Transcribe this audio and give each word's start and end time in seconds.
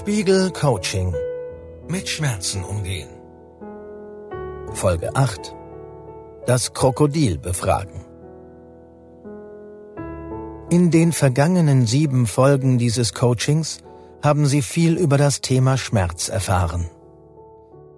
Spiegel 0.00 0.50
Coaching. 0.50 1.14
Mit 1.86 2.08
Schmerzen 2.08 2.64
umgehen. 2.64 3.10
Folge 4.72 5.14
8. 5.14 5.54
Das 6.46 6.72
Krokodil 6.72 7.36
befragen. 7.36 8.00
In 10.70 10.90
den 10.90 11.12
vergangenen 11.12 11.86
sieben 11.86 12.26
Folgen 12.26 12.78
dieses 12.78 13.12
Coachings 13.12 13.82
haben 14.22 14.46
Sie 14.46 14.62
viel 14.62 14.96
über 14.96 15.18
das 15.18 15.42
Thema 15.42 15.76
Schmerz 15.76 16.30
erfahren. 16.30 16.88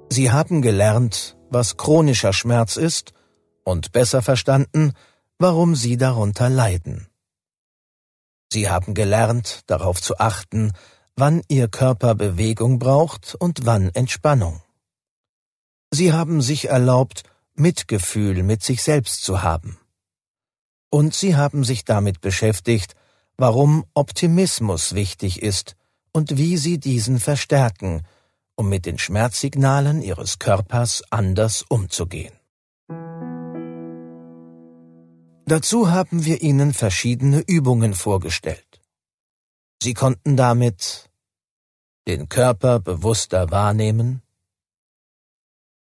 Sie 0.09 0.33
haben 0.33 0.61
gelernt, 0.61 1.37
was 1.51 1.77
chronischer 1.77 2.33
Schmerz 2.33 2.77
ist 2.77 3.13
und 3.63 3.93
besser 3.93 4.23
verstanden, 4.23 4.93
warum 5.39 5.77
Sie 5.77 5.97
darunter 5.99 6.49
leiden. 6.49 7.07
Sie 8.53 8.69
haben 8.69 8.93
gelernt, 8.93 9.61
darauf 9.69 10.03
zu 10.03 10.19
achten, 10.19 10.73
wann 11.17 11.43
Ihr 11.49 11.69
Körper 11.69 12.15
Bewegung 12.15 12.79
braucht 12.79 13.35
und 13.35 13.67
wann 13.67 13.91
Entspannung. 13.91 14.63
Sie 15.91 16.13
haben 16.13 16.41
sich 16.41 16.69
erlaubt, 16.69 17.25
Mitgefühl 17.55 18.43
mit 18.43 18.63
sich 18.63 18.83
selbst 18.83 19.23
zu 19.25 19.43
haben. 19.43 19.79
Und 20.91 21.15
Sie 21.15 21.37
haben 21.37 21.65
sich 21.65 21.85
damit 21.85 22.21
beschäftigt, 22.21 22.95
warum 23.37 23.85
Optimismus 23.95 24.95
wichtig 24.95 25.43
ist 25.43 25.77
und 26.13 26.39
wie 26.39 26.57
Sie 26.57 26.79
diesen 26.79 27.19
verstärken, 27.19 28.03
um 28.55 28.69
mit 28.69 28.87
den 28.87 28.99
Schmerzsignalen 28.99 30.03
Ihres 30.03 30.39
Körpers 30.39 31.03
anders 31.11 31.63
umzugehen. 31.69 32.33
Dazu 35.47 35.91
haben 35.91 36.25
wir 36.25 36.41
Ihnen 36.43 36.73
verschiedene 36.73 37.41
Übungen 37.41 37.95
vorgestellt. 37.95 38.72
Sie 39.83 39.95
konnten 39.95 40.37
damit 40.37 41.11
den 42.07 42.29
Körper 42.29 42.79
bewusster 42.79 43.51
wahrnehmen, 43.51 44.23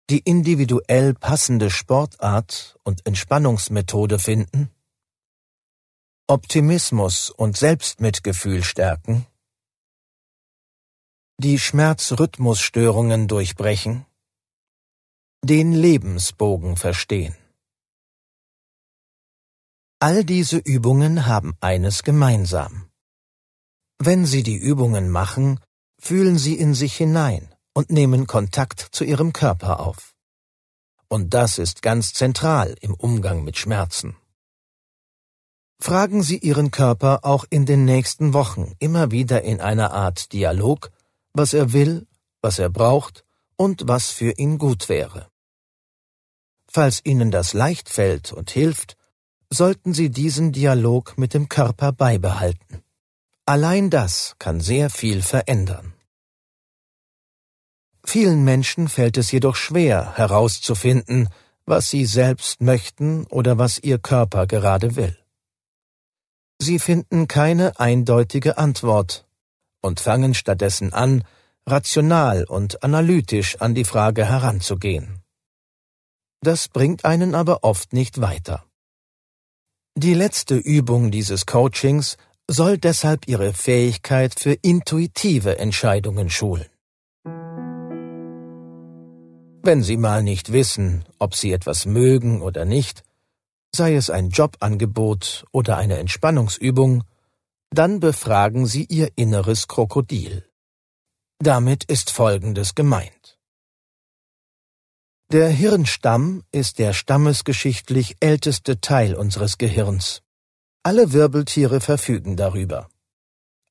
die 0.09 0.21
individuell 0.21 1.15
passende 1.15 1.69
Sportart 1.69 2.79
und 2.85 3.05
Entspannungsmethode 3.07 4.21
finden, 4.21 4.71
Optimismus 6.29 7.31
und 7.31 7.57
Selbstmitgefühl 7.57 8.63
stärken, 8.63 9.27
die 11.39 11.59
Schmerzrhythmusstörungen 11.59 13.27
durchbrechen, 13.27 14.07
den 15.43 15.73
Lebensbogen 15.73 16.77
verstehen. 16.77 17.37
All 19.99 20.23
diese 20.23 20.59
Übungen 20.59 21.27
haben 21.27 21.57
eines 21.61 22.05
gemeinsam. 22.05 22.89
Wenn 24.01 24.27
Sie 24.27 24.45
die 24.45 24.57
Übungen 24.57 25.11
machen, 25.11 25.59
fühlen 25.99 26.39
Sie 26.39 26.55
in 26.55 26.73
sich 26.73 26.97
hinein 26.97 27.53
und 27.75 27.91
nehmen 27.91 28.29
Kontakt 28.29 28.81
zu 28.93 29.03
Ihrem 29.03 29.33
Körper 29.33 29.81
auf. 29.81 30.15
Und 31.09 31.35
das 31.35 31.59
ist 31.59 31.83
ganz 31.83 32.13
zentral 32.13 32.77
im 32.81 32.95
Umgang 32.95 33.43
mit 33.43 33.57
Schmerzen. 33.59 34.17
Fragen 35.81 36.23
Sie 36.23 36.39
Ihren 36.39 36.71
Körper 36.71 37.25
auch 37.25 37.45
in 37.51 37.67
den 37.67 37.85
nächsten 37.85 38.35
Wochen 38.35 38.73
immer 38.79 39.11
wieder 39.11 39.43
in 39.43 39.61
einer 39.61 39.93
Art 39.93 40.33
Dialog, 40.33 40.93
was 41.33 41.53
er 41.53 41.73
will, 41.73 42.07
was 42.41 42.61
er 42.61 42.71
braucht 42.71 43.25
und 43.57 43.89
was 43.89 44.11
für 44.11 44.31
ihn 44.31 44.59
gut 44.59 44.89
wäre. 44.89 45.29
Falls 46.71 47.05
Ihnen 47.05 47.33
das 47.33 47.53
leicht 47.53 47.89
fällt 47.89 48.33
und 48.33 48.51
hilft, 48.51 48.97
sollten 49.51 49.93
Sie 49.93 50.11
diesen 50.11 50.53
Dialog 50.53 51.19
mit 51.19 51.35
dem 51.35 51.49
Körper 51.49 51.91
beibehalten. 51.93 52.68
Allein 53.49 53.89
das 53.89 54.37
kann 54.39 54.61
sehr 54.61 54.91
viel 54.91 55.23
verändern. 55.23 55.95
Vielen 58.05 58.45
Menschen 58.45 58.89
fällt 58.89 59.17
es 59.17 59.33
jedoch 59.33 59.57
schwer 59.57 60.19
herauszufinden, 60.19 61.31
was 61.65 61.89
sie 61.89 62.05
selbst 62.05 62.61
möchten 62.61 63.25
oder 63.29 63.57
was 63.57 63.79
ihr 63.79 63.99
Körper 63.99 64.47
gerade 64.47 64.97
will. 64.97 65.17
Sie 66.59 66.79
finden 66.79 67.27
keine 67.27 67.81
eindeutige 67.81 68.59
Antwort 68.59 69.27
und 69.81 69.99
fangen 69.99 70.35
stattdessen 70.35 70.93
an, 70.93 71.25
rational 71.67 72.45
und 72.45 72.83
analytisch 72.83 73.63
an 73.63 73.75
die 73.75 73.85
Frage 73.85 74.27
heranzugehen. 74.27 75.23
Das 76.43 76.69
bringt 76.69 77.07
einen 77.07 77.35
aber 77.35 77.65
oft 77.65 77.95
nicht 77.95 78.21
weiter. 78.21 78.67
Die 79.97 80.13
letzte 80.13 80.57
Übung 80.57 81.11
dieses 81.11 81.47
Coachings 81.47 82.19
soll 82.51 82.79
deshalb 82.79 83.29
ihre 83.29 83.53
Fähigkeit 83.53 84.39
für 84.39 84.55
intuitive 84.55 85.59
Entscheidungen 85.59 86.31
schulen. 86.31 86.67
Wenn 89.63 89.83
Sie 89.83 89.99
mal 89.99 90.23
nicht 90.23 90.53
wissen, 90.53 91.05
ob 91.19 91.35
Sie 91.35 91.53
etwas 91.53 91.85
mögen 91.85 92.41
oder 92.41 92.65
nicht, 92.65 93.03
sei 93.75 93.95
es 93.95 94.09
ein 94.09 94.31
Jobangebot 94.31 95.45
oder 95.53 95.77
eine 95.77 95.99
Entspannungsübung, 95.99 97.05
dann 97.71 98.01
befragen 98.01 98.65
Sie 98.67 98.87
Ihr 98.89 99.11
inneres 99.17 99.69
Krokodil. 99.69 100.49
Damit 101.39 101.85
ist 101.85 102.11
Folgendes 102.11 102.75
gemeint. 102.75 103.39
Der 105.31 105.51
Hirnstamm 105.51 106.45
ist 106.51 106.79
der 106.79 106.95
stammesgeschichtlich 106.95 108.17
älteste 108.21 108.81
Teil 108.81 109.15
unseres 109.15 109.59
Gehirns. 109.59 110.23
Alle 110.89 111.13
Wirbeltiere 111.13 111.83
verfügen 111.83 112.35
darüber. 112.39 112.89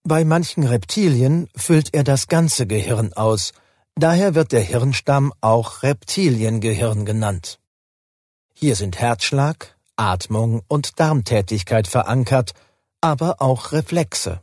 Bei 0.03 0.23
manchen 0.23 0.63
Reptilien 0.63 1.49
füllt 1.55 1.91
er 1.95 2.03
das 2.03 2.27
ganze 2.27 2.67
Gehirn 2.67 3.11
aus, 3.13 3.53
daher 3.95 4.35
wird 4.35 4.51
der 4.51 4.61
Hirnstamm 4.61 5.33
auch 5.41 5.81
Reptiliengehirn 5.81 7.07
genannt. 7.07 7.59
Hier 8.53 8.75
sind 8.75 8.99
Herzschlag, 8.99 9.75
Atmung 9.95 10.61
und 10.67 10.99
Darmtätigkeit 10.99 11.87
verankert, 11.87 12.51
aber 13.01 13.41
auch 13.41 13.71
Reflexe. 13.71 14.41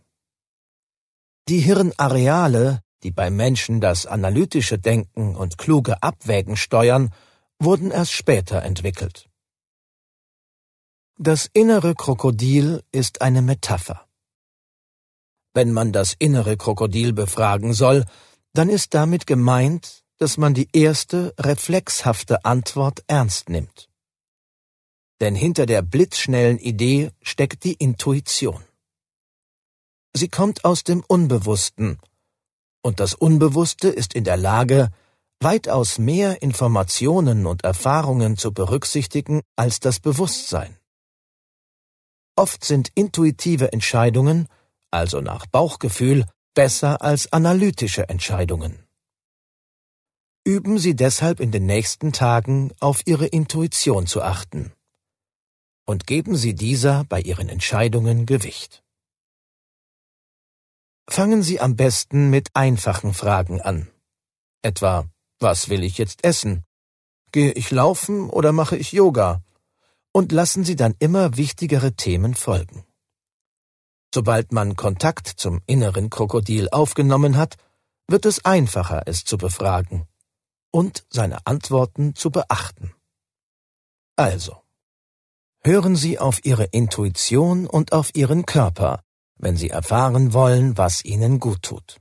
Die 1.48 1.60
Hirnareale, 1.60 2.80
die 3.04 3.12
beim 3.12 3.36
Menschen 3.36 3.80
das 3.80 4.04
analytische 4.04 4.80
Denken 4.80 5.36
und 5.36 5.58
kluge 5.58 6.02
Abwägen 6.02 6.56
steuern, 6.56 7.14
wurden 7.60 7.92
erst 7.92 8.10
später 8.10 8.64
entwickelt. 8.64 9.28
Das 11.18 11.48
innere 11.52 11.94
Krokodil 11.94 12.82
ist 12.90 13.22
eine 13.22 13.40
Metapher. 13.40 14.08
Wenn 15.52 15.70
man 15.70 15.92
das 15.92 16.16
innere 16.18 16.56
Krokodil 16.56 17.12
befragen 17.12 17.72
soll, 17.72 18.04
dann 18.52 18.68
ist 18.68 18.94
damit 18.94 19.24
gemeint, 19.24 20.02
dass 20.18 20.38
man 20.38 20.54
die 20.54 20.68
erste 20.72 21.32
reflexhafte 21.38 22.44
Antwort 22.44 23.04
ernst 23.06 23.48
nimmt. 23.48 23.88
Denn 25.20 25.36
hinter 25.36 25.66
der 25.66 25.82
blitzschnellen 25.82 26.58
Idee 26.58 27.12
steckt 27.22 27.62
die 27.62 27.74
Intuition. 27.74 28.64
Sie 30.14 30.28
kommt 30.28 30.64
aus 30.64 30.82
dem 30.82 31.04
Unbewussten, 31.06 32.00
und 32.82 32.98
das 32.98 33.14
Unbewusste 33.14 33.88
ist 33.88 34.14
in 34.14 34.24
der 34.24 34.36
Lage, 34.36 34.90
weitaus 35.38 35.98
mehr 35.98 36.42
Informationen 36.42 37.46
und 37.46 37.62
Erfahrungen 37.62 38.36
zu 38.36 38.52
berücksichtigen 38.52 39.42
als 39.54 39.78
das 39.78 40.00
Bewusstsein. 40.00 40.76
Oft 42.36 42.64
sind 42.64 42.90
intuitive 42.94 43.72
Entscheidungen, 43.72 44.48
also 44.90 45.20
nach 45.20 45.46
Bauchgefühl, 45.46 46.26
besser 46.54 47.02
als 47.02 47.32
analytische 47.32 48.08
Entscheidungen. 48.08 48.84
Üben 50.44 50.78
Sie 50.78 50.94
deshalb 50.94 51.40
in 51.40 51.52
den 51.52 51.66
nächsten 51.66 52.12
Tagen 52.12 52.72
auf 52.80 53.06
Ihre 53.06 53.26
Intuition 53.26 54.06
zu 54.06 54.22
achten. 54.22 54.72
Und 55.86 56.06
geben 56.06 56.36
Sie 56.36 56.54
dieser 56.54 57.04
bei 57.04 57.20
Ihren 57.20 57.48
Entscheidungen 57.48 58.26
Gewicht. 58.26 58.82
Fangen 61.08 61.42
Sie 61.42 61.60
am 61.60 61.76
besten 61.76 62.30
mit 62.30 62.48
einfachen 62.54 63.14
Fragen 63.14 63.60
an. 63.60 63.88
Etwa, 64.62 65.06
was 65.38 65.68
will 65.68 65.82
ich 65.84 65.98
jetzt 65.98 66.24
essen? 66.24 66.64
Gehe 67.32 67.52
ich 67.52 67.70
laufen 67.70 68.30
oder 68.30 68.52
mache 68.52 68.76
ich 68.76 68.92
Yoga? 68.92 69.42
Und 70.14 70.30
lassen 70.30 70.64
Sie 70.64 70.76
dann 70.76 70.94
immer 71.00 71.36
wichtigere 71.36 71.94
Themen 71.94 72.34
folgen. 72.34 72.84
Sobald 74.14 74.52
man 74.52 74.76
Kontakt 74.76 75.26
zum 75.26 75.60
inneren 75.66 76.08
Krokodil 76.08 76.68
aufgenommen 76.70 77.36
hat, 77.36 77.56
wird 78.06 78.24
es 78.24 78.44
einfacher, 78.44 79.02
es 79.06 79.24
zu 79.24 79.36
befragen 79.36 80.06
und 80.70 81.04
seine 81.10 81.44
Antworten 81.46 82.14
zu 82.14 82.30
beachten. 82.30 82.94
Also, 84.14 84.62
hören 85.64 85.96
Sie 85.96 86.20
auf 86.20 86.44
Ihre 86.44 86.64
Intuition 86.64 87.66
und 87.66 87.92
auf 87.92 88.14
Ihren 88.14 88.46
Körper, 88.46 89.02
wenn 89.36 89.56
Sie 89.56 89.70
erfahren 89.70 90.32
wollen, 90.32 90.78
was 90.78 91.04
Ihnen 91.04 91.40
gut 91.40 91.62
tut. 91.62 92.00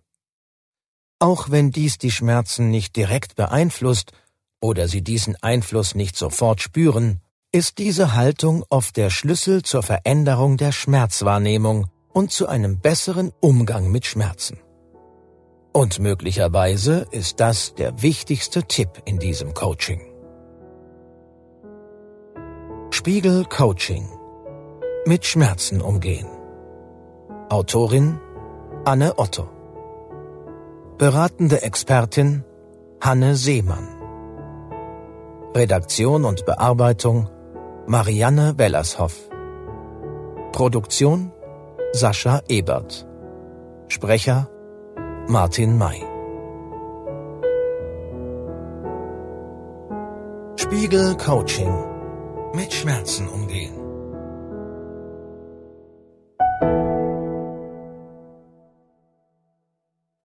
Auch 1.17 1.49
wenn 1.49 1.71
dies 1.71 1.97
die 1.97 2.11
Schmerzen 2.11 2.69
nicht 2.69 2.95
direkt 2.95 3.35
beeinflusst 3.35 4.11
oder 4.61 4.87
Sie 4.87 5.01
diesen 5.01 5.35
Einfluss 5.41 5.95
nicht 5.95 6.15
sofort 6.15 6.61
spüren, 6.61 7.23
ist 7.53 7.77
diese 7.77 8.15
Haltung 8.15 8.65
oft 8.69 8.97
der 8.97 9.11
Schlüssel 9.11 9.61
zur 9.61 9.83
Veränderung 9.83 10.57
der 10.57 10.71
Schmerzwahrnehmung 10.71 11.85
und 12.11 12.31
zu 12.31 12.47
einem 12.47 12.79
besseren 12.79 13.31
Umgang 13.41 13.91
mit 13.91 14.07
Schmerzen. 14.07 14.57
Und 15.71 15.99
möglicherweise 15.99 17.05
ist 17.11 17.39
das 17.39 17.75
der 17.75 18.01
wichtigste 18.01 18.63
Tipp 18.63 19.03
in 19.05 19.19
diesem 19.19 19.53
Coaching. 19.53 20.01
Spiegel 22.89 23.45
Coaching. 23.45 24.09
Mit 25.05 25.23
Schmerzen 25.23 25.79
umgehen. 25.79 26.27
Autorin 27.49 28.19
Anne 28.83 29.13
Otto. 29.19 29.47
Beratende 30.97 31.61
Expertin 31.61 32.43
Hanne 32.99 33.35
Seemann. 33.35 33.89
Redaktion 35.55 36.25
und 36.25 36.47
Bearbeitung 36.47 37.29
Marianne 37.85 38.57
Wellershoff. 38.57 39.29
Produktion 40.53 41.33
Sascha 41.91 42.41
Ebert. 42.47 43.05
Sprecher 43.89 44.47
Martin 45.27 45.77
May. 45.77 46.01
Spiegel 50.55 51.17
Coaching. 51.17 51.73
Mit 52.53 52.71
Schmerzen 52.71 53.27
umgehen. 53.27 53.92